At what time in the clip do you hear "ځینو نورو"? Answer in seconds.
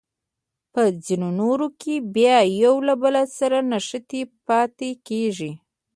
1.05-1.67